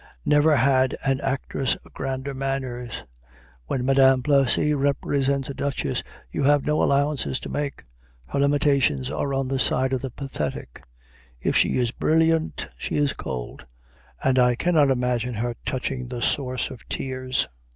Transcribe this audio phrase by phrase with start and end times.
[0.25, 3.03] Never had an actress grander manners.
[3.67, 7.83] When Madame Plessy represents a duchess you have no allowances to make.
[8.25, 10.83] Her limitations are on the side of the pathetic.
[11.39, 13.67] If she is brilliant, she is cold;
[14.23, 17.47] and I cannot imagine her touching the source of tears.